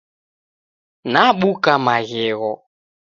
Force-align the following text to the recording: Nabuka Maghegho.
Nabuka 1.11 1.71
Maghegho. 1.85 2.53